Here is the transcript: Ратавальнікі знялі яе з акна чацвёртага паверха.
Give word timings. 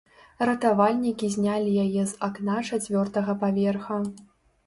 Ратавальнікі 0.49 1.27
знялі 1.33 1.75
яе 1.83 2.01
з 2.13 2.17
акна 2.27 2.57
чацвёртага 2.69 3.31
паверха. 3.43 4.01